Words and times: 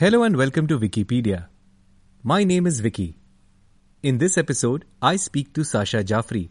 Hello 0.00 0.22
and 0.22 0.34
welcome 0.34 0.66
to 0.66 0.78
Vickypedia. 0.78 1.48
My 2.22 2.42
name 2.42 2.66
is 2.66 2.80
Vicky. 2.80 3.18
In 4.02 4.16
this 4.16 4.38
episode, 4.38 4.86
I 5.02 5.16
speak 5.16 5.52
to 5.52 5.62
Sacha 5.62 6.02
Jafri. 6.02 6.48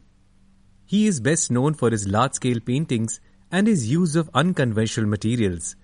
He 0.85 1.07
is 1.07 1.19
best 1.19 1.49
known 1.49 1.73
for 1.73 1.89
his 1.89 2.07
large 2.07 2.35
scale 2.35 2.59
paintings 2.59 3.19
and 3.51 3.65
his 3.65 3.89
use 3.89 4.15
of 4.15 4.29
unconventional 4.35 5.09
materials. 5.09 5.75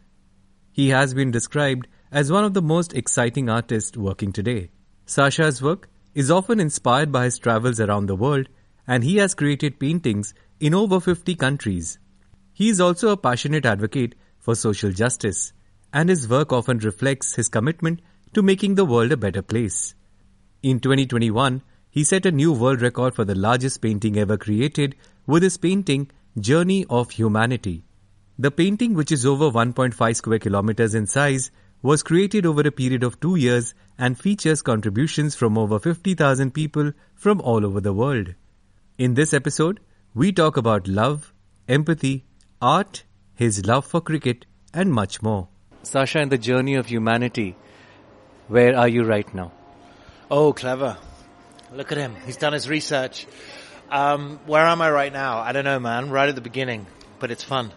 He 0.72 0.90
has 0.90 1.16
been 1.16 1.32
described 1.32 1.88
as 2.12 2.32
one 2.32 2.44
of 2.44 2.54
the 2.54 2.62
most 2.62 2.94
exciting 2.94 3.49
artists 3.49 3.97
working 3.97 4.32
today. 4.32 4.70
Sacha's 5.08 5.60
work 5.60 5.90
is 6.13 6.29
often 6.29 6.60
inspired 6.60 7.12
by 7.12 7.24
his 7.24 7.40
travels 7.40 7.79
around 7.79 8.06
the 8.06 8.16
world 8.16 8.47
and 8.86 9.04
he 9.04 9.18
has 9.18 9.34
created 9.34 9.79
paintings 9.79 10.36
in 10.60 10.76
over 10.76 11.00
50 11.00 11.34
countries. 11.34 11.97
He 12.54 12.70
is 12.70 12.79
also 12.79 13.10
a 13.10 13.18
passionate 13.18 13.66
advocate 13.66 14.13
for 14.38 14.54
social 14.54 14.92
justice 14.92 15.52
and 15.96 16.09
his 16.09 16.27
work 16.27 16.52
often 16.52 16.77
reflects 16.80 17.36
his 17.36 17.48
commitment 17.48 18.02
to 18.34 18.44
making 18.44 18.76
the 18.76 18.84
world 18.84 19.13
a 19.13 19.17
better 19.17 19.41
place. 19.41 19.95
In 20.62 20.81
2021, 20.81 21.62
he 21.90 22.03
set 22.03 22.26
a 22.26 22.34
new 22.34 22.52
world 22.52 22.81
record 22.81 23.16
for 23.16 23.23
the 23.23 23.34
largest 23.34 23.81
painting 23.81 24.17
ever 24.17 24.38
created 24.38 24.95
with 25.26 25.41
his 25.41 25.55
painting 25.55 26.12
Journey 26.38 26.86
of 26.89 27.12
Humanity. 27.12 27.86
The 28.38 28.52
painting, 28.52 28.94
which 28.94 29.09
is 29.09 29.26
over 29.26 29.50
1.5 29.50 30.16
square 30.17 30.39
kilometers 30.39 30.94
in 30.94 31.08
size, 31.08 31.50
was 31.81 32.03
created 32.03 32.45
over 32.45 32.67
a 32.67 32.72
period 32.72 33.03
of 33.03 33.22
two 33.22 33.38
years 33.38 33.73
and 33.98 34.20
features 34.20 34.62
contributions 34.62 35.34
from 35.34 35.58
over 35.58 35.80
50,000 35.80 36.53
people 36.53 36.91
from 37.14 37.39
all 37.39 37.66
over 37.66 37.80
the 37.80 37.94
world. 37.94 38.34
In 38.98 39.14
this 39.14 39.34
episode, 39.34 39.80
we 40.14 40.34
talk 40.34 40.58
about 40.58 40.89
love, 40.89 41.34
empathy, 41.70 42.25
art, 42.62 43.05
his 43.34 43.66
love 43.66 43.86
for 43.86 44.02
cricket, 44.02 44.45
and 44.73 44.91
much 44.91 45.22
more. 45.22 45.48
Sacha, 45.85 46.20
in 46.20 46.30
the 46.30 46.38
journey 46.38 46.75
of 46.75 46.88
humanity, 46.88 47.55
where 48.48 48.75
are 48.77 48.88
you 48.88 49.03
right 49.03 49.31
now? 49.34 49.52
Oh, 50.30 50.53
clever. 50.53 50.97
Look 51.72 51.91
at 51.91 51.97
him. 51.97 52.16
He's 52.25 52.38
done 52.38 52.53
his 52.53 52.67
research. 52.69 53.28
Um, 53.91 54.39
where 54.45 54.66
am 54.66 54.81
I 54.81 54.89
right 54.89 55.13
now? 55.13 55.39
I 55.39 55.52
don't 55.52 55.66
know, 55.66 55.80
man. 55.80 56.09
Right 56.09 56.28
at 56.28 56.36
the 56.36 56.41
beginning, 56.41 56.88
but 57.19 57.31
it's 57.31 57.44
fun. 57.44 57.72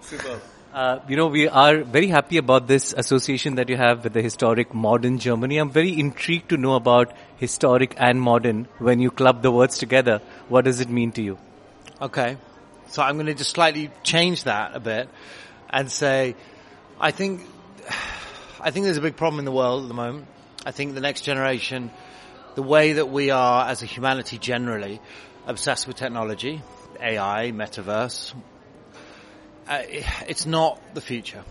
Super. 0.00 0.40
Uh, 0.74 1.00
you 1.06 1.16
know, 1.16 1.26
we 1.26 1.48
are 1.48 1.82
very 1.84 2.06
happy 2.06 2.38
about 2.38 2.66
this 2.66 2.94
association 2.96 3.56
that 3.56 3.68
you 3.68 3.76
have 3.76 4.04
with 4.04 4.14
the 4.14 4.22
historic 4.22 4.72
modern 4.72 5.18
Germany. 5.18 5.58
I'm 5.58 5.70
very 5.70 5.98
intrigued 5.98 6.48
to 6.48 6.56
know 6.56 6.74
about 6.74 7.12
historic 7.36 7.94
and 7.98 8.20
modern 8.20 8.66
when 8.78 8.98
you 8.98 9.10
club 9.10 9.42
the 9.42 9.50
words 9.50 9.78
together. 9.78 10.22
What 10.48 10.64
does 10.64 10.80
it 10.80 10.88
mean 10.88 11.12
to 11.12 11.22
you? 11.22 11.38
Okay. 12.00 12.38
So 12.88 13.02
I'm 13.02 13.16
going 13.16 13.26
to 13.26 13.34
just 13.34 13.50
slightly 13.50 13.90
change 14.02 14.44
that 14.44 14.74
a 14.74 14.80
bit 14.80 15.08
and 15.68 15.90
say, 15.90 16.36
I 17.00 17.10
think, 17.10 17.42
I 18.60 18.70
think 18.70 18.84
there's 18.84 18.96
a 18.96 19.02
big 19.02 19.16
problem 19.16 19.38
in 19.38 19.44
the 19.44 19.52
world 19.52 19.82
at 19.82 19.88
the 19.88 19.94
moment. 19.94 20.26
I 20.64 20.70
think 20.70 20.94
the 20.94 21.00
next 21.00 21.22
generation 21.22 21.90
the 22.54 22.62
way 22.62 22.94
that 22.94 23.08
we 23.08 23.30
are 23.30 23.68
as 23.68 23.82
a 23.82 23.86
humanity 23.86 24.38
generally 24.38 25.00
obsessed 25.46 25.86
with 25.86 25.96
technology, 25.96 26.62
AI, 27.00 27.50
metaverse, 27.52 28.34
uh, 29.68 29.82
it's 30.28 30.46
not 30.46 30.80
the 30.94 31.00
future. 31.00 31.44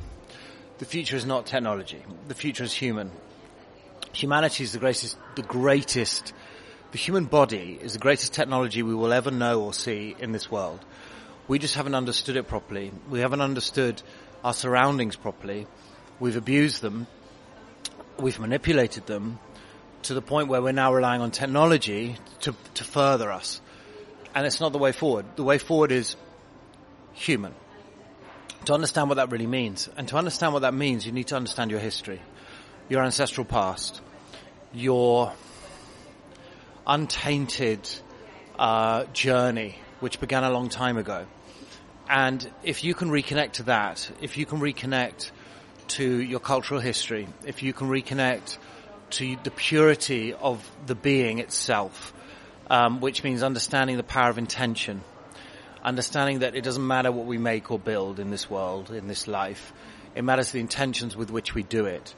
The 0.77 0.85
future 0.85 1.15
is 1.15 1.25
not 1.25 1.45
technology. 1.45 2.03
The 2.27 2.35
future 2.35 2.63
is 2.63 2.73
human. 2.73 3.11
Humanity 4.13 4.63
is 4.63 4.73
the 4.73 4.79
greatest, 4.79 5.17
the 5.35 5.41
greatest, 5.41 6.33
the 6.91 6.97
human 6.97 7.25
body 7.25 7.79
is 7.81 7.93
the 7.93 7.99
greatest 7.99 8.33
technology 8.33 8.83
we 8.83 8.93
will 8.93 9.13
ever 9.13 9.31
know 9.31 9.61
or 9.61 9.73
see 9.73 10.15
in 10.19 10.31
this 10.31 10.51
world. 10.51 10.83
We 11.47 11.59
just 11.59 11.75
haven't 11.75 11.95
understood 11.95 12.35
it 12.35 12.47
properly. 12.47 12.91
We 13.09 13.19
haven't 13.21 13.41
understood 13.41 14.01
our 14.43 14.53
surroundings 14.53 15.15
properly. 15.15 15.67
We've 16.19 16.37
abused 16.37 16.81
them. 16.81 17.07
We've 18.17 18.39
manipulated 18.39 19.07
them 19.07 19.39
to 20.03 20.13
the 20.13 20.21
point 20.21 20.47
where 20.47 20.61
we're 20.61 20.71
now 20.71 20.93
relying 20.93 21.21
on 21.21 21.31
technology 21.31 22.17
to, 22.41 22.55
to 22.75 22.83
further 22.83 23.31
us. 23.31 23.61
And 24.33 24.45
it's 24.45 24.59
not 24.59 24.71
the 24.71 24.77
way 24.77 24.91
forward. 24.91 25.25
The 25.35 25.43
way 25.43 25.57
forward 25.57 25.91
is 25.91 26.15
human. 27.13 27.53
To 28.65 28.73
understand 28.73 29.09
what 29.09 29.15
that 29.15 29.31
really 29.31 29.47
means. 29.47 29.89
And 29.97 30.07
to 30.09 30.17
understand 30.17 30.53
what 30.53 30.61
that 30.61 30.73
means, 30.73 31.05
you 31.05 31.11
need 31.11 31.27
to 31.27 31.35
understand 31.35 31.71
your 31.71 31.79
history, 31.79 32.21
your 32.89 33.03
ancestral 33.03 33.45
past, 33.45 34.01
your 34.73 35.33
untainted 36.87 37.89
uh, 38.57 39.05
journey, 39.05 39.75
which 39.99 40.19
began 40.19 40.43
a 40.43 40.51
long 40.51 40.69
time 40.69 40.97
ago. 40.97 41.25
And 42.09 42.49
if 42.63 42.83
you 42.83 42.93
can 42.93 43.09
reconnect 43.09 43.53
to 43.53 43.63
that, 43.63 44.09
if 44.21 44.37
you 44.37 44.45
can 44.45 44.59
reconnect 44.59 45.31
to 45.89 46.05
your 46.05 46.39
cultural 46.39 46.79
history, 46.79 47.27
if 47.45 47.63
you 47.63 47.73
can 47.73 47.87
reconnect 47.89 48.57
to 49.11 49.37
the 49.43 49.51
purity 49.51 50.33
of 50.33 50.69
the 50.85 50.95
being 50.95 51.39
itself, 51.39 52.13
um, 52.69 53.01
which 53.01 53.23
means 53.23 53.43
understanding 53.43 53.97
the 53.97 54.03
power 54.03 54.29
of 54.29 54.37
intention, 54.37 55.01
understanding 55.83 56.39
that 56.39 56.55
it 56.55 56.63
doesn't 56.63 56.85
matter 56.85 57.11
what 57.11 57.25
we 57.25 57.37
make 57.37 57.71
or 57.71 57.79
build 57.79 58.19
in 58.19 58.29
this 58.29 58.49
world, 58.49 58.91
in 58.91 59.07
this 59.07 59.27
life. 59.27 59.73
It 60.15 60.23
matters 60.23 60.51
the 60.51 60.59
intentions 60.59 61.15
with 61.15 61.31
which 61.31 61.53
we 61.53 61.63
do 61.63 61.85
it, 61.85 62.15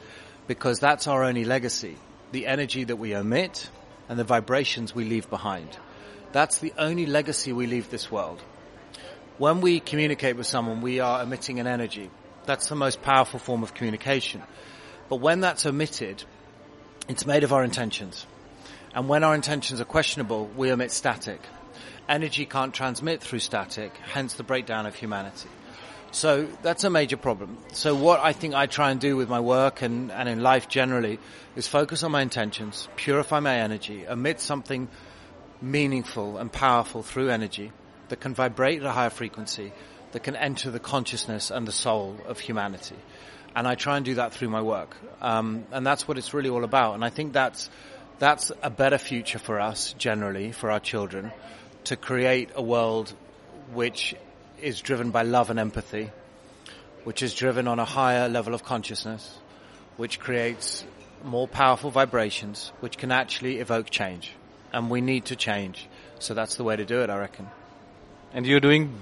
because 0.47 0.79
that's 0.79 1.07
our 1.07 1.23
only 1.23 1.45
legacy. 1.45 1.97
The 2.31 2.47
energy 2.47 2.83
that 2.83 2.95
we 2.95 3.13
emit 3.13 3.69
and 4.09 4.19
the 4.19 4.23
vibrations 4.23 4.93
we 4.93 5.05
leave 5.05 5.29
behind. 5.29 5.77
That's 6.31 6.59
the 6.59 6.73
only 6.77 7.05
legacy 7.05 7.53
we 7.53 7.67
leave 7.67 7.89
this 7.89 8.11
world. 8.11 8.41
When 9.39 9.61
we 9.61 9.79
communicate 9.79 10.37
with 10.37 10.45
someone, 10.45 10.81
we 10.81 10.99
are 10.99 11.23
emitting 11.23 11.59
an 11.59 11.65
energy. 11.65 12.11
That's 12.45 12.67
the 12.67 12.75
most 12.75 13.01
powerful 13.01 13.39
form 13.39 13.63
of 13.63 13.73
communication. 13.73 14.43
But 15.09 15.17
when 15.17 15.39
that's 15.41 15.65
emitted, 15.65 16.23
it's 17.07 17.25
made 17.25 17.43
of 17.43 17.51
our 17.51 17.63
intentions. 17.63 18.27
And 18.93 19.09
when 19.09 19.23
our 19.23 19.33
intentions 19.33 19.81
are 19.81 19.85
questionable, 19.85 20.45
we 20.55 20.69
emit 20.69 20.91
static. 20.91 21.41
Energy 22.07 22.45
can't 22.45 22.75
transmit 22.75 23.23
through 23.23 23.39
static, 23.39 23.97
hence 23.97 24.35
the 24.35 24.43
breakdown 24.43 24.85
of 24.85 24.93
humanity. 24.93 25.49
So 26.11 26.47
that's 26.61 26.83
a 26.83 26.91
major 26.91 27.17
problem. 27.17 27.57
So 27.71 27.95
what 27.95 28.19
I 28.19 28.33
think 28.33 28.53
I 28.53 28.67
try 28.67 28.91
and 28.91 28.99
do 28.99 29.15
with 29.15 29.29
my 29.29 29.39
work 29.39 29.81
and, 29.81 30.11
and 30.11 30.29
in 30.29 30.43
life 30.43 30.67
generally 30.67 31.17
is 31.55 31.67
focus 31.67 32.03
on 32.03 32.11
my 32.11 32.21
intentions, 32.21 32.87
purify 32.97 33.39
my 33.39 33.57
energy, 33.57 34.03
emit 34.03 34.39
something 34.39 34.89
meaningful 35.59 36.37
and 36.37 36.51
powerful 36.51 37.01
through 37.01 37.29
energy 37.29 37.71
that 38.13 38.19
can 38.19 38.35
vibrate 38.35 38.79
at 38.79 38.85
a 38.85 38.91
higher 38.91 39.09
frequency, 39.09 39.73
that 40.11 40.21
can 40.21 40.35
enter 40.35 40.69
the 40.69 40.79
consciousness 40.79 41.49
and 41.49 41.67
the 41.67 41.71
soul 41.71 42.15
of 42.27 42.39
humanity 42.39 42.95
and 43.55 43.67
I 43.67 43.75
try 43.75 43.97
and 43.97 44.05
do 44.05 44.15
that 44.15 44.33
through 44.33 44.49
my 44.49 44.61
work. 44.61 44.95
Um, 45.21 45.65
and 45.71 45.85
that's 45.85 46.07
what 46.07 46.17
it's 46.17 46.33
really 46.33 46.49
all 46.49 46.63
about. 46.63 46.95
And 46.95 47.05
I 47.05 47.09
think 47.09 47.33
that's 47.33 47.69
that's 48.19 48.51
a 48.61 48.69
better 48.69 48.97
future 48.97 49.39
for 49.39 49.59
us 49.59 49.93
generally, 49.93 50.51
for 50.51 50.71
our 50.71 50.79
children, 50.79 51.31
to 51.85 51.95
create 51.95 52.49
a 52.55 52.61
world 52.61 53.13
which 53.73 54.15
is 54.61 54.81
driven 54.81 55.11
by 55.11 55.23
love 55.23 55.49
and 55.49 55.59
empathy, 55.59 56.11
which 57.03 57.21
is 57.21 57.33
driven 57.33 57.67
on 57.67 57.79
a 57.79 57.85
higher 57.85 58.29
level 58.29 58.53
of 58.53 58.63
consciousness, 58.63 59.37
which 59.97 60.19
creates 60.19 60.85
more 61.23 61.47
powerful 61.47 61.91
vibrations, 61.91 62.71
which 62.79 62.97
can 62.97 63.11
actually 63.11 63.59
evoke 63.59 63.89
change. 63.89 64.31
And 64.71 64.89
we 64.89 65.01
need 65.01 65.25
to 65.25 65.35
change. 65.35 65.87
So 66.19 66.33
that's 66.33 66.55
the 66.55 66.63
way 66.63 66.75
to 66.75 66.85
do 66.85 67.01
it, 67.01 67.09
I 67.09 67.17
reckon. 67.17 67.49
And 68.35 68.47
you're 68.47 68.59
doing 68.59 68.99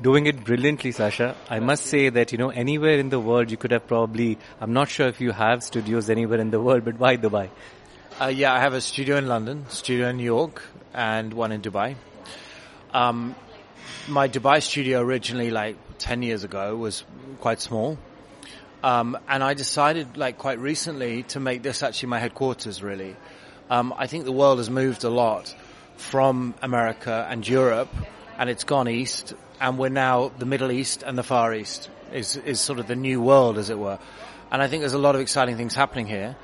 doing 0.00 0.26
it 0.26 0.44
brilliantly, 0.44 0.92
Sacha. 0.92 1.34
I 1.50 1.58
must 1.58 1.86
say 1.86 2.10
that 2.10 2.30
you 2.30 2.38
know 2.38 2.50
anywhere 2.50 2.96
in 3.00 3.08
the 3.08 3.18
world 3.18 3.50
you 3.50 3.56
could 3.56 3.72
have 3.72 3.88
probably. 3.88 4.38
I'm 4.60 4.72
not 4.72 4.88
sure 4.88 5.08
if 5.08 5.20
you 5.20 5.32
have 5.32 5.64
studios 5.64 6.08
anywhere 6.08 6.38
in 6.38 6.52
the 6.52 6.60
world, 6.60 6.84
but 6.84 6.96
why 6.96 7.16
Dubai? 7.16 7.48
Uh, 8.20 8.26
yeah, 8.26 8.52
I 8.54 8.60
have 8.60 8.74
a 8.74 8.80
studio 8.80 9.16
in 9.16 9.26
London, 9.26 9.64
studio 9.68 10.10
in 10.10 10.18
New 10.18 10.24
York, 10.24 10.62
and 10.94 11.34
one 11.34 11.50
in 11.50 11.60
Dubai. 11.60 11.96
Um, 12.94 13.34
my 14.06 14.28
Dubai 14.28 14.62
studio 14.62 15.00
originally, 15.00 15.50
like 15.50 15.76
ten 15.98 16.22
years 16.22 16.44
ago, 16.44 16.76
was 16.76 17.02
quite 17.40 17.60
small, 17.60 17.98
um, 18.84 19.18
and 19.28 19.42
I 19.42 19.54
decided, 19.54 20.16
like 20.16 20.38
quite 20.38 20.60
recently, 20.60 21.24
to 21.34 21.40
make 21.40 21.64
this 21.64 21.82
actually 21.82 22.10
my 22.10 22.20
headquarters. 22.20 22.80
Really, 22.80 23.16
um, 23.70 23.92
I 23.98 24.06
think 24.06 24.24
the 24.24 24.38
world 24.44 24.58
has 24.58 24.70
moved 24.70 25.02
a 25.02 25.10
lot 25.10 25.52
from 25.96 26.54
America 26.62 27.26
and 27.28 27.46
Europe 27.46 27.92
and 28.38 28.48
it's 28.48 28.64
gone 28.64 28.88
east, 28.88 29.34
and 29.60 29.78
we're 29.78 29.88
now 29.88 30.30
the 30.38 30.46
Middle 30.46 30.70
East 30.70 31.02
and 31.02 31.18
the 31.18 31.22
Far 31.24 31.52
East 31.54 31.90
is 32.12 32.36
is 32.36 32.60
sort 32.60 32.78
of 32.78 32.86
the 32.86 32.96
new 32.96 33.20
world, 33.20 33.58
as 33.58 33.68
it 33.68 33.78
were. 33.78 33.98
And 34.50 34.62
I 34.62 34.68
think 34.68 34.80
there's 34.80 34.94
a 34.94 34.98
lot 34.98 35.14
of 35.14 35.20
exciting 35.20 35.56
things 35.56 35.74
happening 35.74 36.06
here. 36.06 36.36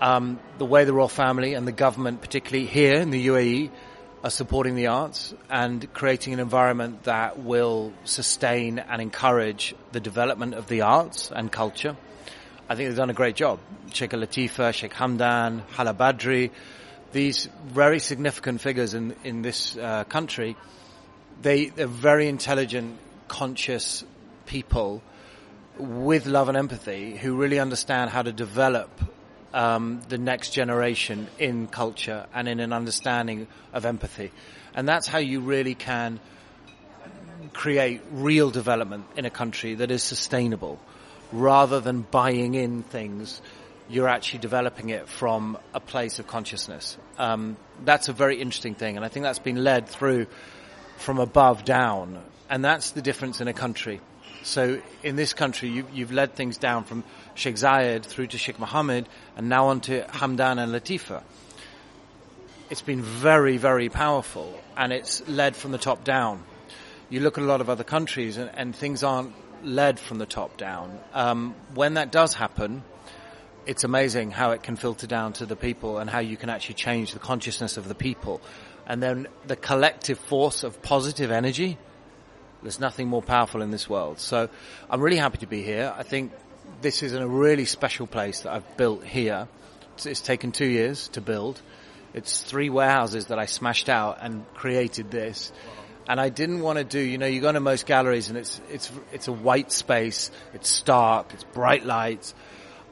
Um, 0.00 0.38
the 0.58 0.66
way 0.66 0.84
the 0.84 0.92
royal 0.92 1.08
family 1.08 1.54
and 1.54 1.66
the 1.66 1.72
government, 1.72 2.20
particularly 2.20 2.66
here 2.66 2.96
in 2.96 3.10
the 3.10 3.28
UAE, 3.28 3.70
are 4.22 4.30
supporting 4.30 4.74
the 4.74 4.88
arts 4.88 5.32
and 5.48 5.90
creating 5.94 6.34
an 6.34 6.40
environment 6.40 7.04
that 7.04 7.38
will 7.38 7.94
sustain 8.04 8.78
and 8.78 9.00
encourage 9.00 9.74
the 9.92 10.00
development 10.00 10.52
of 10.52 10.68
the 10.68 10.82
arts 10.82 11.30
and 11.30 11.50
culture. 11.50 11.96
I 12.68 12.74
think 12.74 12.88
they've 12.88 12.96
done 12.96 13.10
a 13.10 13.14
great 13.14 13.36
job. 13.36 13.60
Sheikh 13.92 14.10
Latifa, 14.10 14.74
Sheikh 14.74 14.92
Hamdan, 14.92 15.62
Hala 15.70 15.94
Badri, 15.94 16.50
these 17.12 17.48
very 17.68 18.00
significant 18.00 18.60
figures 18.60 18.92
in, 18.92 19.14
in 19.24 19.40
this 19.40 19.76
uh, 19.76 20.04
country 20.04 20.56
they, 21.42 21.66
they're 21.66 21.86
very 21.86 22.28
intelligent, 22.28 22.98
conscious 23.28 24.04
people 24.46 25.02
with 25.78 26.26
love 26.26 26.48
and 26.48 26.56
empathy 26.56 27.16
who 27.16 27.36
really 27.36 27.58
understand 27.58 28.10
how 28.10 28.22
to 28.22 28.32
develop 28.32 28.90
um, 29.52 30.02
the 30.08 30.18
next 30.18 30.50
generation 30.50 31.28
in 31.38 31.66
culture 31.66 32.26
and 32.34 32.48
in 32.48 32.60
an 32.60 32.72
understanding 32.72 33.46
of 33.72 33.84
empathy. 33.84 34.30
And 34.74 34.88
that's 34.88 35.06
how 35.06 35.18
you 35.18 35.40
really 35.40 35.74
can 35.74 36.20
create 37.52 38.02
real 38.10 38.50
development 38.50 39.06
in 39.16 39.24
a 39.24 39.30
country 39.30 39.76
that 39.76 39.90
is 39.90 40.02
sustainable 40.02 40.78
rather 41.32 41.80
than 41.80 42.02
buying 42.02 42.54
in 42.54 42.82
things. 42.82 43.40
You're 43.88 44.08
actually 44.08 44.40
developing 44.40 44.90
it 44.90 45.08
from 45.08 45.58
a 45.72 45.80
place 45.80 46.18
of 46.18 46.26
consciousness. 46.26 46.98
Um, 47.18 47.56
that's 47.84 48.08
a 48.08 48.12
very 48.12 48.40
interesting 48.40 48.74
thing, 48.74 48.96
and 48.96 49.04
I 49.04 49.08
think 49.08 49.24
that's 49.24 49.38
been 49.38 49.62
led 49.62 49.88
through 49.88 50.26
from 50.96 51.18
above 51.18 51.64
down, 51.64 52.22
and 52.48 52.64
that's 52.64 52.92
the 52.92 53.02
difference 53.02 53.40
in 53.40 53.48
a 53.48 53.52
country. 53.52 54.00
So 54.42 54.80
in 55.02 55.16
this 55.16 55.34
country, 55.34 55.68
you, 55.68 55.86
you've 55.92 56.12
led 56.12 56.34
things 56.34 56.56
down 56.56 56.84
from 56.84 57.02
Sheikh 57.34 57.56
Zayed 57.56 58.04
through 58.04 58.28
to 58.28 58.38
Sheikh 58.38 58.58
Mohammed, 58.58 59.08
and 59.36 59.48
now 59.48 59.68
on 59.68 59.80
to 59.82 60.02
Hamdan 60.02 60.62
and 60.62 60.72
Latifa. 60.72 61.22
It's 62.70 62.82
been 62.82 63.02
very, 63.02 63.56
very 63.56 63.88
powerful, 63.88 64.58
and 64.76 64.92
it's 64.92 65.26
led 65.28 65.56
from 65.56 65.72
the 65.72 65.78
top 65.78 66.04
down. 66.04 66.42
You 67.10 67.20
look 67.20 67.38
at 67.38 67.44
a 67.44 67.46
lot 67.46 67.60
of 67.60 67.70
other 67.70 67.84
countries, 67.84 68.36
and, 68.36 68.50
and 68.54 68.74
things 68.74 69.02
aren't 69.02 69.34
led 69.64 69.98
from 69.98 70.18
the 70.18 70.26
top 70.26 70.56
down. 70.56 70.98
Um, 71.12 71.54
when 71.74 71.94
that 71.94 72.12
does 72.12 72.34
happen, 72.34 72.82
it's 73.66 73.82
amazing 73.82 74.30
how 74.30 74.52
it 74.52 74.62
can 74.62 74.76
filter 74.76 75.08
down 75.08 75.32
to 75.34 75.46
the 75.46 75.56
people 75.56 75.98
and 75.98 76.08
how 76.08 76.20
you 76.20 76.36
can 76.36 76.50
actually 76.50 76.76
change 76.76 77.12
the 77.12 77.18
consciousness 77.18 77.76
of 77.76 77.88
the 77.88 77.94
people. 77.94 78.40
And 78.86 79.02
then 79.02 79.26
the 79.46 79.56
collective 79.56 80.18
force 80.18 80.62
of 80.62 80.80
positive 80.82 81.30
energy, 81.30 81.78
there's 82.62 82.80
nothing 82.80 83.08
more 83.08 83.22
powerful 83.22 83.62
in 83.62 83.70
this 83.70 83.88
world. 83.88 84.20
So 84.20 84.48
I'm 84.88 85.00
really 85.00 85.16
happy 85.16 85.38
to 85.38 85.46
be 85.46 85.62
here. 85.62 85.92
I 85.96 86.02
think 86.02 86.32
this 86.82 87.02
is 87.02 87.12
a 87.12 87.26
really 87.26 87.64
special 87.64 88.06
place 88.06 88.40
that 88.40 88.52
I've 88.52 88.76
built 88.76 89.04
here. 89.04 89.48
It's, 89.94 90.06
it's 90.06 90.20
taken 90.20 90.52
two 90.52 90.66
years 90.66 91.08
to 91.08 91.20
build. 91.20 91.60
It's 92.14 92.42
three 92.42 92.70
warehouses 92.70 93.26
that 93.26 93.38
I 93.38 93.46
smashed 93.46 93.88
out 93.88 94.18
and 94.20 94.44
created 94.54 95.10
this 95.10 95.52
and 96.08 96.20
I 96.20 96.28
didn't 96.28 96.60
want 96.60 96.78
to 96.78 96.84
do, 96.84 97.00
you 97.00 97.18
know, 97.18 97.26
you 97.26 97.40
go 97.40 97.50
to 97.50 97.60
most 97.60 97.86
galleries 97.86 98.28
and 98.28 98.38
it's, 98.38 98.60
it's, 98.70 98.92
it's 99.12 99.28
a 99.28 99.32
white 99.32 99.72
space, 99.72 100.30
it's 100.54 100.68
stark, 100.68 101.32
it's 101.34 101.44
bright 101.44 101.84
lights. 101.84 102.34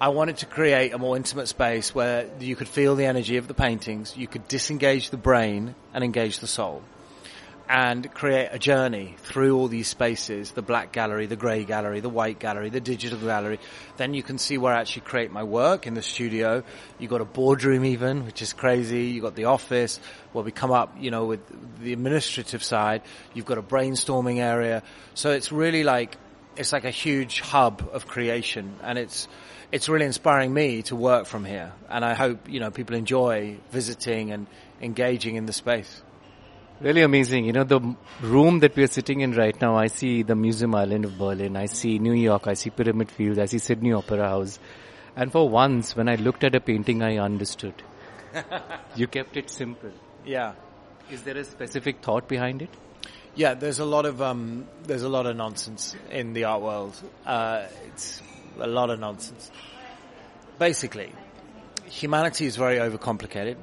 I 0.04 0.08
wanted 0.08 0.36
to 0.36 0.46
create 0.46 0.92
a 0.92 0.98
more 0.98 1.16
intimate 1.16 1.48
space 1.48 1.94
where 1.94 2.28
you 2.38 2.56
could 2.56 2.68
feel 2.68 2.94
the 2.94 3.06
energy 3.06 3.38
of 3.38 3.48
the 3.48 3.54
paintings, 3.54 4.14
you 4.14 4.26
could 4.26 4.46
disengage 4.48 5.08
the 5.08 5.16
brain 5.16 5.74
and 5.94 6.04
engage 6.04 6.40
the 6.40 6.46
soul 6.46 6.82
and 7.70 8.12
create 8.12 8.50
a 8.52 8.58
journey 8.58 9.16
through 9.20 9.56
all 9.56 9.66
these 9.66 9.88
spaces, 9.88 10.50
the 10.50 10.60
black 10.60 10.92
gallery, 10.92 11.24
the 11.24 11.36
grey 11.36 11.64
gallery, 11.64 12.00
the 12.00 12.10
white 12.10 12.38
gallery, 12.38 12.68
the 12.68 12.80
digital 12.80 13.18
gallery. 13.18 13.58
Then 13.96 14.12
you 14.12 14.22
can 14.22 14.36
see 14.36 14.58
where 14.58 14.74
I 14.74 14.80
actually 14.80 15.02
create 15.06 15.32
my 15.32 15.42
work 15.42 15.86
in 15.86 15.94
the 15.94 16.02
studio. 16.02 16.62
You've 16.98 17.10
got 17.10 17.22
a 17.22 17.24
boardroom 17.24 17.86
even, 17.86 18.26
which 18.26 18.42
is 18.42 18.52
crazy. 18.52 19.04
You've 19.04 19.24
got 19.24 19.36
the 19.36 19.46
office 19.46 19.98
where 20.32 20.44
we 20.44 20.52
come 20.52 20.70
up, 20.70 20.94
you 21.00 21.10
know, 21.10 21.24
with 21.24 21.40
the 21.82 21.94
administrative 21.94 22.62
side. 22.62 23.00
You've 23.32 23.46
got 23.46 23.56
a 23.56 23.62
brainstorming 23.62 24.36
area. 24.36 24.82
So 25.14 25.30
it's 25.30 25.50
really 25.50 25.82
like, 25.82 26.18
it's 26.56 26.72
like 26.72 26.84
a 26.84 26.90
huge 26.90 27.40
hub 27.40 27.88
of 27.92 28.06
creation 28.06 28.76
and 28.82 28.98
it's, 28.98 29.28
it's 29.72 29.88
really 29.88 30.06
inspiring 30.06 30.52
me 30.52 30.82
to 30.82 30.96
work 30.96 31.26
from 31.26 31.44
here. 31.44 31.72
And 31.88 32.04
I 32.04 32.14
hope, 32.14 32.48
you 32.48 32.60
know, 32.60 32.70
people 32.70 32.96
enjoy 32.96 33.56
visiting 33.70 34.30
and 34.32 34.46
engaging 34.80 35.36
in 35.36 35.46
the 35.46 35.52
space. 35.52 36.02
Really 36.80 37.02
amazing. 37.02 37.44
You 37.44 37.52
know, 37.52 37.64
the 37.64 37.80
room 38.20 38.60
that 38.60 38.74
we 38.76 38.82
are 38.82 38.88
sitting 38.88 39.20
in 39.20 39.32
right 39.32 39.58
now, 39.60 39.76
I 39.76 39.86
see 39.86 40.22
the 40.22 40.34
Museum 40.34 40.74
Island 40.74 41.04
of 41.04 41.16
Berlin, 41.16 41.56
I 41.56 41.66
see 41.66 41.98
New 41.98 42.12
York, 42.12 42.46
I 42.46 42.54
see 42.54 42.70
Pyramid 42.70 43.10
Fields, 43.10 43.38
I 43.38 43.46
see 43.46 43.58
Sydney 43.58 43.92
Opera 43.92 44.28
House. 44.28 44.58
And 45.16 45.30
for 45.30 45.48
once, 45.48 45.94
when 45.94 46.08
I 46.08 46.16
looked 46.16 46.42
at 46.42 46.54
a 46.56 46.60
painting, 46.60 47.02
I 47.02 47.18
understood. 47.18 47.74
you 48.96 49.06
kept 49.06 49.36
it 49.36 49.50
simple. 49.50 49.92
Yeah. 50.26 50.54
Is 51.10 51.22
there 51.22 51.36
a 51.36 51.44
specific 51.44 52.02
thought 52.02 52.28
behind 52.28 52.62
it? 52.62 52.70
Yeah, 53.36 53.54
there's 53.54 53.80
a 53.80 53.84
lot 53.84 54.06
of 54.06 54.22
um, 54.22 54.68
there's 54.84 55.02
a 55.02 55.08
lot 55.08 55.26
of 55.26 55.36
nonsense 55.36 55.96
in 56.10 56.34
the 56.34 56.44
art 56.44 56.62
world. 56.62 56.94
Uh, 57.26 57.66
it's 57.88 58.22
a 58.60 58.66
lot 58.68 58.90
of 58.90 59.00
nonsense. 59.00 59.50
Basically, 60.60 61.10
humanity 61.86 62.46
is 62.46 62.54
very 62.54 62.76
overcomplicated. 62.76 63.56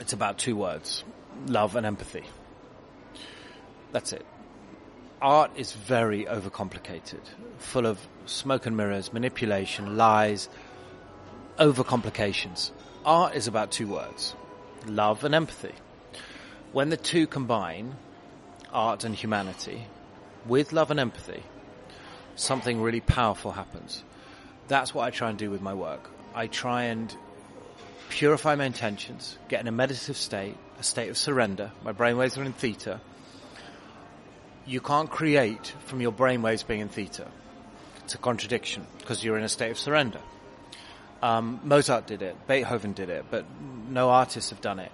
It's 0.00 0.14
about 0.14 0.38
two 0.38 0.56
words: 0.56 1.04
love 1.46 1.76
and 1.76 1.84
empathy. 1.84 2.24
That's 3.92 4.14
it. 4.14 4.24
Art 5.20 5.50
is 5.56 5.72
very 5.72 6.24
overcomplicated, 6.24 7.20
full 7.58 7.86
of 7.86 7.98
smoke 8.24 8.64
and 8.64 8.78
mirrors, 8.78 9.12
manipulation, 9.12 9.98
lies, 9.98 10.48
overcomplications. 11.58 12.70
Art 13.04 13.34
is 13.34 13.46
about 13.46 13.70
two 13.70 13.88
words, 13.88 14.34
love 14.86 15.22
and 15.22 15.34
empathy. 15.34 15.74
When 16.72 16.88
the 16.88 16.96
two 16.96 17.26
combine, 17.26 17.96
art 18.74 19.04
and 19.04 19.14
humanity, 19.14 19.86
with 20.46 20.72
love 20.72 20.90
and 20.90 21.00
empathy, 21.00 21.42
something 22.36 22.82
really 22.82 23.00
powerful 23.00 23.52
happens. 23.52 24.02
That's 24.68 24.92
what 24.94 25.04
I 25.04 25.10
try 25.10 25.30
and 25.30 25.38
do 25.38 25.50
with 25.50 25.62
my 25.62 25.72
work. 25.74 26.10
I 26.34 26.48
try 26.48 26.84
and 26.84 27.14
purify 28.08 28.54
my 28.54 28.64
intentions, 28.64 29.38
get 29.48 29.60
in 29.60 29.68
a 29.68 29.72
meditative 29.72 30.16
state, 30.16 30.56
a 30.78 30.82
state 30.82 31.08
of 31.08 31.16
surrender. 31.16 31.70
My 31.84 31.92
brainwaves 31.92 32.36
are 32.36 32.42
in 32.42 32.52
theta. 32.52 33.00
You 34.66 34.80
can't 34.80 35.10
create 35.10 35.74
from 35.86 36.00
your 36.00 36.12
brainwaves 36.12 36.66
being 36.66 36.80
in 36.80 36.88
theta. 36.88 37.28
It's 38.04 38.14
a 38.14 38.18
contradiction 38.18 38.86
because 38.98 39.24
you're 39.24 39.38
in 39.38 39.44
a 39.44 39.48
state 39.48 39.70
of 39.70 39.78
surrender. 39.78 40.20
Um, 41.22 41.60
Mozart 41.64 42.06
did 42.06 42.20
it, 42.20 42.36
Beethoven 42.46 42.92
did 42.92 43.08
it, 43.08 43.24
but 43.30 43.46
no 43.88 44.10
artists 44.10 44.50
have 44.50 44.60
done 44.60 44.78
it. 44.78 44.92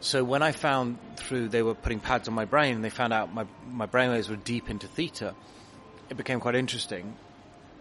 So 0.00 0.22
when 0.22 0.42
I 0.42 0.52
found 0.52 0.98
through 1.16 1.48
they 1.48 1.62
were 1.62 1.74
putting 1.74 2.00
pads 2.00 2.28
on 2.28 2.34
my 2.34 2.44
brain 2.44 2.76
and 2.76 2.84
they 2.84 2.90
found 2.90 3.12
out 3.12 3.34
my 3.34 3.46
my 3.70 3.86
brainwaves 3.86 4.28
were 4.28 4.36
deep 4.36 4.70
into 4.70 4.86
theta, 4.86 5.34
it 6.08 6.16
became 6.16 6.40
quite 6.40 6.54
interesting. 6.54 7.16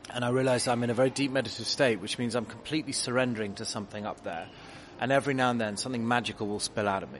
And 0.10 0.24
I 0.24 0.30
realized 0.30 0.68
I'm 0.68 0.84
in 0.84 0.90
a 0.90 0.94
very 0.94 1.10
deep 1.10 1.32
meditative 1.32 1.68
state, 1.68 2.00
which 2.00 2.18
means 2.18 2.36
I'm 2.36 2.46
completely 2.46 2.94
surrendering 2.94 3.56
to 3.56 3.66
something 3.66 4.06
up 4.06 4.24
there. 4.24 4.48
And 5.00 5.12
every 5.12 5.34
now 5.34 5.52
and 5.52 5.60
then 5.62 5.78
something 5.78 6.08
magical 6.08 6.48
will 6.48 6.60
spill 6.60 6.88
out 6.88 7.04
of 7.04 7.12
me. 7.12 7.20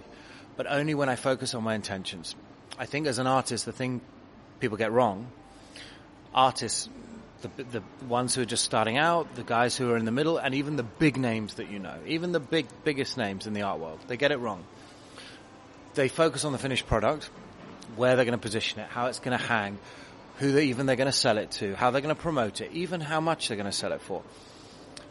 But 0.56 0.68
only 0.68 0.96
when 0.96 1.10
I 1.10 1.16
focus 1.16 1.54
on 1.54 1.64
my 1.64 1.76
intentions. 1.76 2.36
I 2.80 2.86
think 2.86 3.08
as 3.08 3.20
an 3.20 3.28
artist, 3.28 3.66
the 3.66 3.72
thing 3.72 4.02
people 4.60 4.78
get 4.78 4.92
wrong, 4.92 5.28
artists, 6.34 6.90
the, 7.42 7.64
the 7.64 7.84
ones 8.08 8.34
who 8.34 8.42
are 8.42 8.46
just 8.46 8.64
starting 8.64 8.98
out, 8.98 9.36
the 9.36 9.44
guys 9.44 9.78
who 9.78 9.92
are 9.92 9.98
in 9.98 10.06
the 10.06 10.12
middle, 10.12 10.38
and 10.38 10.56
even 10.56 10.76
the 10.76 10.84
big 10.84 11.18
names 11.18 11.56
that 11.56 11.70
you 11.70 11.80
know, 11.80 11.98
even 12.08 12.32
the 12.32 12.40
big, 12.40 12.66
biggest 12.84 13.18
names 13.18 13.48
in 13.48 13.54
the 13.54 13.62
art 13.64 13.80
world, 13.80 14.00
they 14.08 14.18
get 14.18 14.32
it 14.32 14.38
wrong. 14.38 14.64
They 15.98 16.10
focus 16.10 16.46
on 16.46 16.52
the 16.52 16.60
finished 16.60 16.86
product, 16.86 17.28
where 17.96 18.16
they're 18.16 18.24
going 18.24 18.38
to 18.38 18.42
position 18.42 18.80
it, 18.80 18.88
how 18.88 19.08
it's 19.08 19.18
going 19.18 19.36
to 19.36 19.44
hang, 19.44 19.80
who 20.38 20.52
they, 20.52 20.66
even 20.66 20.86
they're 20.86 20.96
going 20.96 21.08
to 21.08 21.12
sell 21.12 21.40
it 21.40 21.50
to, 21.54 21.76
how 21.76 21.90
they're 21.90 22.02
going 22.02 22.16
to 22.16 22.22
promote 22.22 22.62
it, 22.62 22.72
even 22.72 23.02
how 23.02 23.20
much 23.20 23.48
they're 23.48 23.58
going 23.58 23.66
to 23.66 23.76
sell 23.76 23.92
it 23.92 24.02
for. 24.02 24.22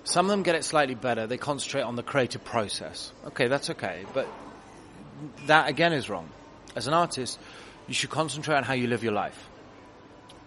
Some 0.05 0.26
of 0.26 0.31
them 0.31 0.45
get 0.45 0.55
it 0.55 0.62
slightly 0.64 0.95
better. 0.95 1.26
They 1.26 1.38
concentrate 1.38 1.83
on 1.83 1.97
the 1.97 2.05
creative 2.05 2.45
process. 2.45 3.12
Okay, 3.26 3.49
that's 3.49 3.71
okay, 3.71 4.05
but 4.14 4.28
that 5.47 5.69
again 5.69 5.93
is 5.93 6.09
wrong. 6.09 6.31
As 6.76 6.87
an 6.87 6.95
artist, 6.95 7.37
you 7.88 7.95
should 7.95 8.11
concentrate 8.11 8.55
on 8.55 8.62
how 8.62 8.75
you 8.75 8.87
live 8.87 9.02
your 9.02 9.12
life. 9.12 9.49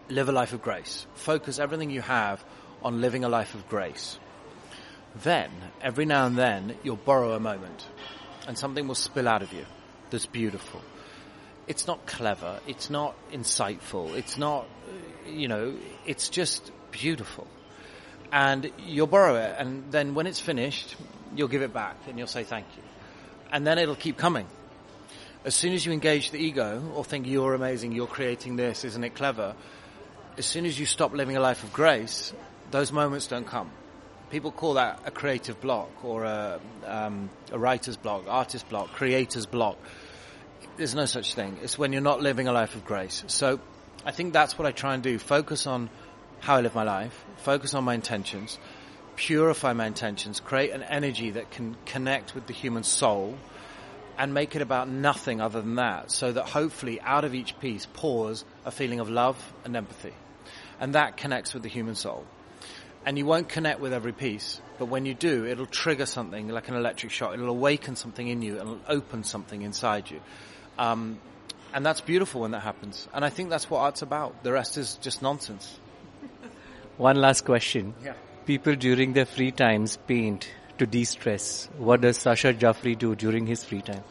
Live 0.08 0.30
a 0.30 0.32
life 0.32 0.54
of 0.54 0.62
grace. 0.62 1.06
Focus 1.16 1.60
everything 1.60 1.90
you 1.90 2.00
have 2.00 2.42
on 2.82 3.02
living 3.02 3.26
a 3.26 3.30
life 3.30 3.56
of 3.56 3.68
grace. 3.68 4.18
Then, 5.22 5.52
every 5.82 6.06
now 6.06 6.28
and 6.28 6.38
then, 6.38 6.78
you'll 6.82 6.96
borrow 6.96 7.34
a 7.34 7.42
moment 7.42 7.86
and 8.48 8.58
something 8.58 8.88
will 8.88 8.96
spill 8.96 9.28
out 9.28 9.42
of 9.42 9.52
you 9.52 9.66
that's 10.10 10.26
beautiful 10.26 10.82
it's 11.70 11.86
not 11.86 12.08
clever, 12.08 12.60
it's 12.68 12.90
not 12.90 13.16
insightful, 13.32 14.16
it's 14.16 14.40
not, 14.40 14.66
you 15.28 15.48
know, 15.48 15.76
it's 16.04 16.28
just 16.30 16.72
beautiful. 16.90 17.46
And 18.32 18.72
you'll 18.80 19.06
borrow 19.06 19.36
it, 19.36 19.56
and 19.60 19.92
then 19.92 20.16
when 20.16 20.26
it's 20.26 20.40
finished, 20.40 20.96
you'll 21.36 21.48
give 21.48 21.62
it 21.62 21.72
back 21.72 21.96
and 22.08 22.18
you'll 22.18 22.28
say 22.28 22.44
thank 22.44 22.66
you. 22.76 22.82
And 23.52 23.68
then 23.68 23.78
it'll 23.78 23.96
keep 23.96 24.18
coming. 24.18 24.48
As 25.46 25.54
soon 25.54 25.74
as 25.74 25.86
you 25.86 25.92
engage 25.92 26.32
the 26.32 26.40
ego 26.40 26.92
or 26.96 27.06
think 27.06 27.28
you're 27.28 27.54
amazing, 27.54 27.92
you're 27.92 28.08
creating 28.08 28.56
this, 28.56 28.84
isn't 28.84 29.04
it 29.04 29.14
clever? 29.14 29.56
As 30.40 30.48
soon 30.48 30.66
as 30.66 30.80
you 30.80 30.88
stop 30.88 31.14
living 31.14 31.38
a 31.38 31.40
life 31.40 31.64
of 31.64 31.72
grace, 31.72 32.34
those 32.72 32.92
moments 32.92 33.28
don't 33.28 33.46
come. 33.46 33.70
People 34.30 34.52
call 34.52 34.76
that 34.76 35.02
a 35.06 35.12
creative 35.12 35.60
block 35.60 35.90
or 36.04 36.24
a, 36.26 36.60
um, 36.86 37.30
a 37.52 37.58
writer's 37.58 37.98
block, 37.98 38.26
artist 38.28 38.70
block, 38.70 38.92
creator's 38.92 39.46
block 39.46 39.78
there's 40.80 40.96
no 40.96 41.06
such 41.06 41.34
thing. 41.34 41.58
It's 41.62 41.78
when 41.78 41.92
you're 41.92 42.02
not 42.02 42.22
living 42.22 42.48
a 42.48 42.54
life 42.54 42.74
of 42.76 42.86
grace. 42.86 43.24
So 43.28 43.60
I 44.06 44.12
think 44.12 44.32
that's 44.32 44.58
what 44.58 44.66
I 44.66 44.72
try 44.72 44.94
and 44.94 45.04
do. 45.04 45.20
Focus 45.20 45.68
on 45.68 45.90
how 46.40 46.56
I 46.56 46.62
live 46.62 46.74
my 46.74 46.84
life, 46.84 47.26
focus 47.38 47.74
on 47.74 47.84
my 47.84 47.94
intentions, 47.94 48.58
purify 49.18 49.74
my 49.74 49.86
intentions, 49.86 50.40
create 50.40 50.72
an 50.72 50.84
energy 50.84 51.32
that 51.32 51.52
can 51.52 51.76
connect 51.86 52.34
with 52.34 52.48
the 52.48 52.54
human 52.54 52.84
soul 52.84 53.38
and 54.18 54.34
make 54.34 54.56
it 54.56 54.62
about 54.62 54.88
nothing 54.88 55.42
other 55.42 55.62
than 55.62 55.76
that 55.76 56.12
so 56.12 56.32
that 56.32 56.46
hopefully 56.46 57.02
out 57.02 57.26
of 57.26 57.36
each 57.36 57.60
piece 57.60 57.86
pours 57.86 58.46
a 58.66 58.72
feeling 58.72 59.02
of 59.02 59.10
love 59.10 59.54
and 59.66 59.76
empathy. 59.76 60.14
And 60.80 60.96
that 60.96 61.18
connects 61.18 61.54
with 61.54 61.64
the 61.64 61.70
human 61.70 61.96
soul. 61.96 62.26
And 63.06 63.18
you 63.18 63.26
won't 63.26 63.50
connect 63.50 63.80
with 63.80 63.94
every 63.94 64.12
piece, 64.12 64.62
but 64.78 64.86
when 64.86 65.06
you 65.06 65.14
do, 65.14 65.46
it'll 65.46 65.66
trigger 65.66 66.06
something 66.06 66.50
like 66.50 66.68
an 66.68 66.76
electric 66.76 67.12
shock. 67.12 67.34
It'll 67.34 67.50
awaken 67.50 67.96
something 67.96 68.28
in 68.28 68.42
you 68.42 68.60
and 68.60 68.62
it'll 68.62 68.80
open 68.88 69.24
something 69.24 69.62
inside 69.62 70.12
you. 70.12 70.20
Um, 70.78 71.20
and 71.74 71.86
that's 71.86 72.02
beautiful 72.02 72.42
when 72.42 72.52
that 72.52 72.62
happens. 72.62 73.08
And 73.14 73.24
I 73.24 73.30
think 73.30 73.50
that's 73.50 73.70
what 73.70 73.80
art's 73.80 74.02
about. 74.02 74.44
The 74.44 74.52
rest 74.52 74.78
is 74.78 74.96
just 74.96 75.22
nonsense. 75.22 75.80
One 76.98 77.16
last 77.18 77.46
question. 77.46 77.94
Yeah. 78.04 78.14
People 78.46 78.76
during 78.76 79.14
their 79.14 79.26
free 79.26 79.52
times 79.52 79.98
paint 80.08 80.50
to 80.80 80.86
de-stress. 80.86 81.70
What 81.78 82.02
does 82.02 82.18
Sacha 82.18 82.54
Jafri 82.54 82.98
do 82.98 83.16
during 83.16 83.46
his 83.46 83.64
free 83.64 83.82
time? 83.82 84.04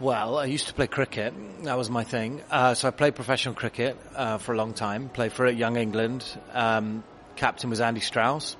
Well, 0.00 0.38
I 0.38 0.46
used 0.46 0.68
to 0.68 0.74
play 0.74 0.86
cricket. 0.86 1.34
That 1.62 1.78
was 1.78 1.88
my 1.88 2.04
thing. 2.04 2.42
Uh, 2.50 2.74
so 2.74 2.88
I 2.88 2.90
played 2.90 3.14
professional 3.14 3.54
cricket 3.54 3.96
uh, 4.14 4.38
for 4.38 4.52
a 4.52 4.56
long 4.56 4.74
time. 4.74 5.08
Played 5.08 5.32
for 5.32 5.48
Young 5.48 5.76
England. 5.76 6.24
Um, 6.52 7.04
captain 7.36 7.70
was 7.70 7.80
Andy 7.80 8.00
Strauss. 8.00 8.56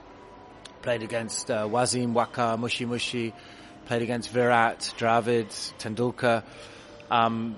Played 0.83 1.03
against 1.03 1.51
uh, 1.51 1.67
Wasim, 1.67 2.13
Waqar, 2.13 2.59
Mushi 2.59 2.87
Mushi. 2.87 3.33
Played 3.87 4.03
against 4.03 4.31
Virat, 4.31 4.93
Dravid, 4.99 5.49
Tendulkar. 5.79 6.43
Um, 7.11 7.57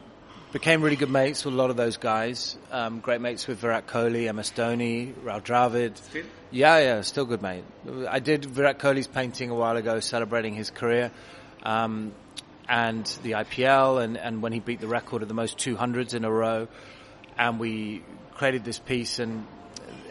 became 0.52 0.82
really 0.82 0.96
good 0.96 1.10
mates 1.10 1.44
with 1.44 1.54
a 1.54 1.56
lot 1.56 1.70
of 1.70 1.76
those 1.76 1.96
guys. 1.96 2.56
Um, 2.70 3.00
great 3.00 3.20
mates 3.20 3.46
with 3.46 3.58
Virat 3.58 3.86
Kohli, 3.86 4.32
MS 4.32 4.52
Dhoni, 4.52 5.12
Rahul 5.12 5.42
Dravid. 5.42 5.96
Still? 5.96 6.24
Yeah, 6.50 6.78
yeah, 6.78 7.00
still 7.00 7.24
good 7.24 7.42
mate. 7.42 7.64
I 8.08 8.20
did 8.20 8.44
Virat 8.44 8.78
Kohli's 8.78 9.06
painting 9.06 9.50
a 9.50 9.54
while 9.54 9.76
ago, 9.76 10.00
celebrating 10.00 10.54
his 10.54 10.70
career. 10.70 11.10
Um, 11.62 12.12
and 12.68 13.06
the 13.22 13.32
IPL 13.32 14.02
and, 14.02 14.16
and 14.16 14.42
when 14.42 14.52
he 14.52 14.60
beat 14.60 14.80
the 14.80 14.88
record 14.88 15.22
of 15.22 15.28
the 15.28 15.34
most 15.34 15.58
200s 15.58 16.14
in 16.14 16.24
a 16.24 16.30
row. 16.30 16.68
And 17.38 17.60
we 17.60 18.02
created 18.34 18.64
this 18.64 18.78
piece 18.78 19.18
and, 19.18 19.46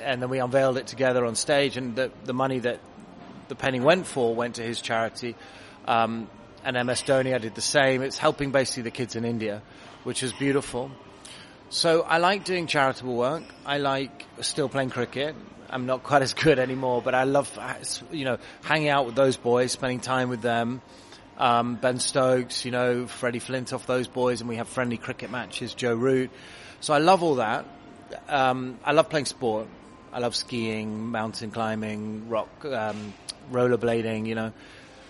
and 0.02 0.22
then 0.22 0.30
we 0.30 0.40
unveiled 0.40 0.78
it 0.78 0.88
together 0.88 1.26
on 1.26 1.36
stage 1.36 1.78
and 1.78 1.96
the, 1.96 2.12
the 2.24 2.34
money 2.34 2.60
that 2.60 2.80
the 3.48 3.56
penny 3.56 3.80
went 3.80 4.08
for 4.08 4.34
went 4.34 4.56
to 4.56 4.64
his 4.64 4.82
charity. 4.82 5.36
Um, 5.88 6.28
and 6.64 6.76
MS 6.88 7.04
Dhoni, 7.04 7.34
I 7.36 7.38
did 7.38 7.54
the 7.54 7.62
same. 7.62 8.02
It's 8.02 8.18
helping 8.18 8.52
basically 8.52 8.84
the 8.84 8.92
kids 8.92 9.16
in 9.16 9.24
India, 9.24 9.62
which 10.04 10.24
is 10.24 10.34
beautiful. 10.34 10.92
So 11.70 12.02
I 12.02 12.18
like 12.18 12.44
doing 12.44 12.68
charitable 12.68 13.16
work. 13.16 13.44
I 13.66 13.78
like 13.78 14.26
still 14.42 14.68
playing 14.68 14.90
cricket. 14.90 15.36
I'm 15.70 15.86
not 15.86 16.04
quite 16.04 16.22
as 16.24 16.34
good 16.34 16.58
anymore, 16.58 17.02
but 17.04 17.14
I 17.14 17.24
love, 17.24 17.52
you 18.12 18.26
know, 18.26 18.38
hanging 18.64 18.90
out 18.90 19.06
with 19.06 19.16
those 19.16 19.38
boys, 19.38 19.72
spending 19.72 20.00
time 20.00 20.30
with 20.30 20.42
them. 20.42 20.82
Um, 21.38 21.76
ben 21.76 22.00
Stokes, 22.00 22.64
you 22.64 22.72
know, 22.72 23.08
Freddie 23.08 23.42
Flintoff, 23.42 23.86
those 23.86 24.08
boys, 24.08 24.40
and 24.40 24.50
we 24.50 24.56
have 24.56 24.70
friendly 24.70 24.98
cricket 24.98 25.30
matches, 25.30 25.74
Joe 25.74 25.94
Root. 25.94 26.32
So 26.80 26.94
I 26.94 27.00
love 27.00 27.24
all 27.24 27.36
that. 27.36 27.66
Um, 28.30 28.80
I 28.86 28.94
love 28.94 29.10
playing 29.10 29.26
sport. 29.26 29.68
I 30.16 30.20
love 30.20 30.34
skiing, 30.34 31.08
mountain 31.12 31.52
climbing, 31.52 32.30
rock, 32.30 32.64
um, 32.64 33.14
rollerblading, 33.52 34.28
you 34.28 34.36
know. 34.36 34.54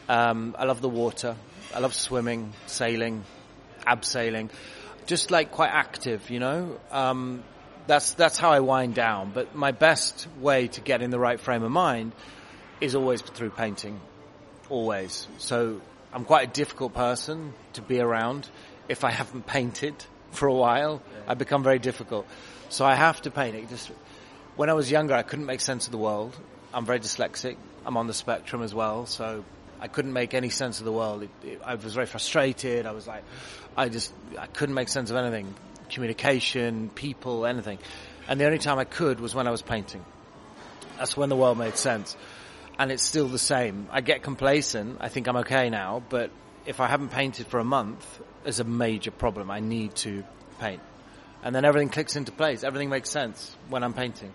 Um, 0.10 0.56
I 0.58 0.66
love 0.66 0.82
the 0.82 0.90
water. 0.90 1.36
I 1.76 1.80
love 1.80 1.94
swimming, 1.94 2.54
sailing, 2.66 3.24
abseiling. 3.86 4.50
Just 5.06 5.30
like 5.30 5.52
quite 5.52 5.70
active, 5.70 6.32
you 6.32 6.40
know. 6.40 6.80
Um, 6.90 7.44
that's 7.86 8.14
that's 8.16 8.40
how 8.40 8.50
I 8.50 8.62
wind 8.62 8.96
down. 8.96 9.30
But 9.32 9.56
my 9.56 9.72
best 9.72 10.28
way 10.40 10.70
to 10.70 10.82
get 10.82 11.04
in 11.04 11.12
the 11.12 11.20
right 11.20 11.40
frame 11.40 11.62
of 11.62 11.70
mind 11.70 12.14
is 12.82 12.96
always 12.96 13.22
through 13.22 13.52
painting, 13.52 14.02
always. 14.70 15.28
So 15.38 15.82
I'm 16.14 16.26
quite 16.26 16.50
a 16.50 16.52
difficult 16.52 16.96
person 16.96 17.54
to 17.74 17.84
be 17.84 18.00
around. 18.00 18.50
If 18.90 19.04
I 19.04 19.12
haven't 19.12 19.46
painted 19.46 19.94
for 20.32 20.48
a 20.48 20.54
while, 20.54 21.04
I 21.28 21.36
become 21.36 21.62
very 21.62 21.78
difficult. 21.78 22.26
So 22.70 22.84
I 22.86 22.96
have 22.96 23.22
to 23.22 23.30
paint 23.30 23.56
it. 23.56 23.70
Just 23.70 23.92
when 24.56 24.70
I 24.70 24.74
was 24.74 24.90
younger, 24.90 25.14
I 25.14 25.24
couldn't 25.24 25.46
make 25.46 25.62
sense 25.62 25.86
of 25.86 25.92
the 25.92 25.98
world. 25.98 26.36
I'm 26.74 26.86
very 26.86 27.00
dyslexic. 27.00 27.58
I'm 27.86 27.98
on 27.98 28.08
the 28.08 28.14
spectrum 28.14 28.62
as 28.62 28.74
well, 28.74 29.06
so 29.06 29.44
I 29.80 29.88
couldn't 29.88 30.14
make 30.14 30.34
any 30.34 30.50
sense 30.50 30.80
of 30.80 30.86
the 30.86 30.92
world. 30.92 31.24
It, 31.24 31.30
it, 31.44 31.62
I 31.64 31.76
was 31.76 31.94
very 31.94 32.06
frustrated. 32.06 32.86
I 32.86 32.92
was 32.92 33.08
like, 33.08 33.24
I 33.78 33.90
just, 33.90 34.14
I 34.38 34.48
couldn't 34.48 34.76
make 34.76 34.90
sense 34.90 35.12
of 35.12 35.18
anything. 35.18 35.54
Communication, 35.90 36.90
people, 36.90 37.46
anything. 37.46 37.80
And 38.28 38.40
the 38.40 38.46
only 38.46 38.58
time 38.58 38.80
I 38.80 38.86
could 38.86 39.20
was 39.20 39.36
when 39.36 39.48
I 39.48 39.52
was 39.52 39.62
painting. 39.62 40.04
That's 40.98 41.16
when 41.16 41.30
the 41.30 41.36
world 41.36 41.58
made 41.58 41.78
sense. 41.78 42.16
And 42.80 42.92
it's 42.92 43.04
still 43.04 43.28
the 43.28 43.40
same. 43.40 43.88
I 43.92 44.02
get 44.02 44.24
complacent. 44.24 44.98
I 45.02 45.10
think 45.10 45.28
I'm 45.28 45.38
okay 45.38 45.70
now, 45.70 46.02
but 46.10 46.32
if 46.66 46.80
I 46.80 46.88
haven't 46.88 47.10
painted 47.10 47.48
for 47.48 47.60
a 47.60 47.64
month, 47.64 48.04
there's 48.44 48.60
a 48.60 48.66
major 48.66 49.12
problem. 49.12 49.52
I 49.52 49.60
need 49.60 49.96
to 49.98 50.24
paint. 50.60 50.82
And 51.44 51.54
then 51.54 51.66
everything 51.66 51.90
clicks 51.90 52.16
into 52.16 52.32
place. 52.32 52.64
Everything 52.64 52.90
makes 52.90 53.10
sense 53.10 53.56
when 53.70 53.84
I'm 53.84 53.94
painting. 53.94 54.34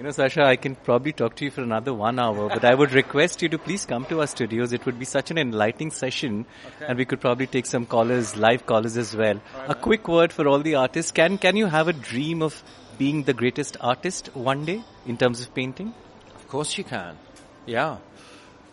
You 0.00 0.04
know, 0.04 0.12
Sacha, 0.12 0.44
I 0.44 0.56
can 0.56 0.76
probably 0.76 1.12
talk 1.12 1.36
to 1.36 1.44
you 1.44 1.50
for 1.50 1.60
another 1.60 1.92
one 1.92 2.18
hour, 2.18 2.48
but 2.48 2.64
I 2.64 2.74
would 2.74 2.92
request 2.92 3.42
you 3.42 3.50
to 3.50 3.58
please 3.58 3.84
come 3.84 4.06
to 4.06 4.20
our 4.20 4.26
studios. 4.26 4.72
It 4.72 4.86
would 4.86 4.98
be 4.98 5.04
such 5.04 5.30
an 5.30 5.36
enlightening 5.36 5.90
session, 5.90 6.46
Okay. 6.68 6.86
and 6.88 6.96
we 6.96 7.04
could 7.04 7.20
probably 7.20 7.46
take 7.46 7.66
some 7.66 7.84
callers, 7.84 8.34
live 8.34 8.64
callers 8.64 8.96
as 8.96 9.14
well. 9.14 9.42
a 9.68 9.74
quick 9.74 10.08
word 10.08 10.32
for 10.32 10.48
all 10.48 10.60
the 10.60 10.76
artists. 10.76 11.12
Can 11.12 11.36
can 11.36 11.54
you 11.54 11.66
have 11.66 11.86
a 11.86 11.92
dream 11.92 12.40
of 12.40 12.62
being 12.96 13.24
the 13.24 13.34
greatest 13.34 13.76
artist 13.82 14.30
one 14.34 14.64
day 14.64 14.78
in 15.04 15.18
terms 15.18 15.42
of 15.42 15.52
painting? 15.54 15.92
Of 16.34 16.48
course 16.48 16.78
you 16.78 16.84
can. 16.84 17.18
Yeah. 17.66 17.98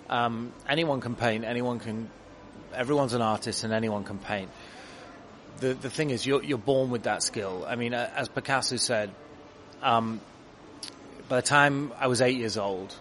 Um, 0.10 0.53
anyone 0.77 1.01
can 1.01 1.15
paint. 1.15 1.43
Anyone 1.43 1.79
can. 1.81 2.10
Everyone's 2.86 3.13
an 3.19 3.22
artist, 3.34 3.65
and 3.65 3.74
anyone 3.74 4.05
can 4.05 4.17
paint. 4.17 4.50
The 5.60 5.74
the 5.74 5.89
thing 5.89 6.10
is, 6.12 6.25
you're 6.25 6.41
you're 6.41 6.65
born 6.72 6.89
with 6.89 7.03
that 7.03 7.22
skill. 7.22 7.65
I 7.67 7.75
mean, 7.75 7.93
as 7.93 8.29
Picasso 8.29 8.77
said, 8.77 9.12
um, 9.84 10.22
by 11.29 11.38
the 11.38 11.48
time 11.48 11.91
I 12.00 12.07
was 12.07 12.22
eight 12.22 12.38
years 12.38 12.57
old, 12.57 12.96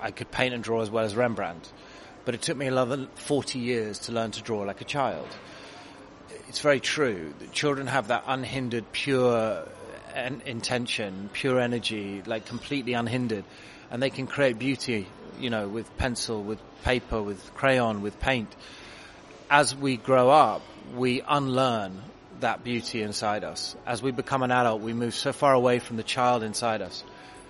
I 0.00 0.10
could 0.10 0.30
paint 0.30 0.54
and 0.54 0.62
draw 0.62 0.82
as 0.82 0.90
well 0.90 1.04
as 1.04 1.14
Rembrandt. 1.14 1.72
But 2.24 2.34
it 2.34 2.42
took 2.42 2.56
me 2.56 2.66
another 2.66 3.06
40 3.14 3.58
years 3.58 4.00
to 4.00 4.12
learn 4.12 4.32
to 4.32 4.42
draw 4.42 4.60
like 4.60 4.80
a 4.80 4.84
child. 4.84 5.28
It's 6.48 6.60
very 6.60 6.80
true. 6.80 7.32
that 7.38 7.52
Children 7.52 7.86
have 7.86 8.08
that 8.08 8.24
unhindered, 8.26 8.90
pure 8.92 9.36
uh, 9.36 9.64
en- 10.14 10.42
intention, 10.44 11.30
pure 11.32 11.60
energy, 11.60 12.22
like 12.26 12.46
completely 12.46 12.94
unhindered. 12.94 13.44
And 13.90 14.02
they 14.02 14.10
can 14.10 14.26
create 14.26 14.58
beauty, 14.58 15.06
you 15.38 15.50
know, 15.50 15.68
with 15.68 15.96
pencil, 15.96 16.42
with 16.42 16.58
paper, 16.84 17.22
with 17.22 17.54
crayon, 17.54 18.02
with 18.02 18.18
paint. 18.20 18.54
As 19.50 19.74
we 19.74 19.96
grow 19.96 20.28
up, 20.28 20.62
we 20.94 21.22
unlearn 21.26 22.02
that 22.40 22.62
beauty 22.64 23.02
inside 23.02 23.44
us. 23.44 23.74
As 23.86 24.02
we 24.02 24.10
become 24.10 24.42
an 24.42 24.50
adult, 24.50 24.82
we 24.82 24.92
move 24.92 25.14
so 25.14 25.32
far 25.32 25.54
away 25.54 25.78
from 25.78 25.96
the 25.96 26.02
child 26.02 26.42
inside 26.42 26.82
us. 26.82 27.04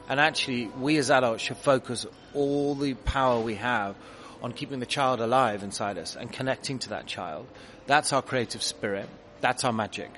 And 0.09 0.19
actually, 0.19 0.67
we 0.67 0.97
as 0.97 1.11
adults 1.11 1.43
should 1.43 1.59
focus 1.59 2.07
all 2.35 2.75
the 2.75 2.95
power 2.95 3.41
we 3.41 3.57
have 3.57 3.95
on 4.43 4.53
keeping 4.53 4.81
the 4.81 4.87
child 4.87 5.21
alive 5.21 5.63
inside 5.63 5.99
us 5.99 6.17
and 6.17 6.33
connecting 6.33 6.79
to 6.81 6.91
that 6.91 7.07
child. 7.07 7.47
That's 7.87 8.13
our 8.13 8.23
creative 8.23 8.63
spirit. 8.63 9.09
That's 9.41 9.65
our 9.65 9.73
magic. 9.73 10.11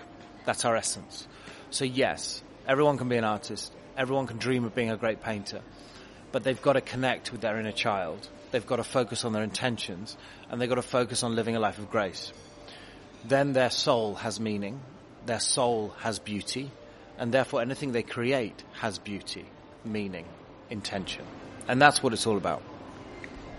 That's 0.44 0.64
our 0.64 0.76
essence. 0.76 1.26
So 1.70 1.84
yes, 1.84 2.42
everyone 2.68 2.98
can 2.98 3.08
be 3.08 3.16
an 3.16 3.24
artist. 3.24 3.72
Everyone 3.96 4.26
can 4.26 4.38
dream 4.38 4.64
of 4.64 4.74
being 4.74 4.90
a 4.90 4.96
great 4.96 5.22
painter. 5.22 5.60
But 6.32 6.44
they've 6.44 6.60
got 6.60 6.74
to 6.74 6.80
connect 6.80 7.32
with 7.32 7.40
their 7.40 7.58
inner 7.58 7.72
child. 7.72 8.28
They've 8.52 8.66
got 8.66 8.76
to 8.76 8.84
focus 8.84 9.24
on 9.24 9.32
their 9.32 9.42
intentions 9.42 10.16
and 10.48 10.60
they've 10.60 10.68
got 10.68 10.76
to 10.76 10.82
focus 10.82 11.24
on 11.24 11.34
living 11.34 11.56
a 11.56 11.60
life 11.60 11.78
of 11.78 11.90
grace. 11.90 12.32
Then 13.24 13.52
their 13.52 13.70
soul 13.70 14.14
has 14.16 14.38
meaning. 14.38 14.80
Their 15.26 15.40
soul 15.40 15.94
has 15.98 16.18
beauty. 16.20 16.70
And 17.18 17.32
therefore 17.32 17.60
anything 17.60 17.92
they 17.92 18.02
create 18.02 18.62
has 18.72 18.98
beauty, 18.98 19.44
meaning, 19.84 20.24
intention. 20.70 21.24
And 21.68 21.80
that's 21.80 22.02
what 22.02 22.12
it's 22.12 22.26
all 22.26 22.36
about. 22.36 22.62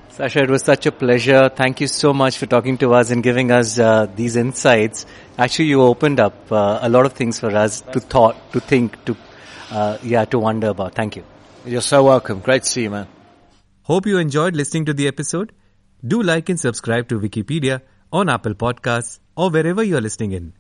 Sacha, 0.10 0.44
it 0.44 0.50
was 0.50 0.64
such 0.64 0.86
a 0.86 0.92
pleasure. 0.92 1.48
Thank 1.48 1.80
you 1.80 1.88
so 1.88 2.14
much 2.14 2.38
for 2.38 2.46
talking 2.46 2.78
to 2.80 2.94
us 2.94 3.12
and 3.12 3.24
giving 3.24 3.50
us 3.50 3.80
uh, 3.80 4.08
these 4.14 4.36
insights. 4.36 5.06
Actually, 5.38 5.70
you 5.70 5.82
opened 5.82 6.20
up 6.20 6.52
uh, 6.52 6.80
a 6.82 6.90
lot 6.90 7.06
of 7.06 7.14
things 7.14 7.40
for 7.40 7.56
us 7.56 7.80
to 7.80 8.02
thought, 8.02 8.36
to 8.52 8.60
think, 8.60 9.04
to 9.06 9.16
uh, 9.72 9.98
yeah, 10.04 10.26
to 10.26 10.38
wonder 10.38 10.68
about. 10.68 10.96
Thank 10.96 11.16
you. 11.16 11.24
You're 11.66 11.82
so 11.82 12.04
welcome. 12.04 12.40
Great 12.40 12.64
to 12.64 12.70
see 12.70 12.84
you, 12.84 12.90
man. 12.90 13.08
Hope 13.84 14.06
you 14.06 14.18
enjoyed 14.18 14.56
listening 14.56 14.86
to 14.86 14.94
the 14.94 15.08
episode. 15.08 15.54
Do 16.06 16.22
like 16.22 16.50
and 16.50 16.60
subscribe 16.60 17.08
to 17.10 17.20
Vickypedia 17.20 17.82
on 18.12 18.28
Apple 18.28 18.54
Podcasts 18.54 19.20
or 19.38 19.50
wherever 19.50 19.82
you're 19.82 20.02
listening 20.02 20.34
in. 20.34 20.54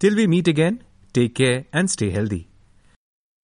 Till 0.00 0.16
we 0.16 0.26
meet 0.26 0.48
again, 0.48 0.82
take 1.12 1.36
care 1.36 1.66
and 1.72 1.88
stay 1.88 2.10
healthy. 2.10 2.48